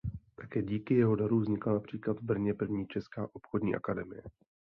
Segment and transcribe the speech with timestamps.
[0.35, 4.23] Také díky jeho daru vznikla například v Brně první česká obchodní akademie.